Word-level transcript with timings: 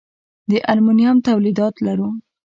د 0.49 0.51
المونیم 0.71 1.17
تولیدات 1.27 1.75
لرو؟ 1.85 2.09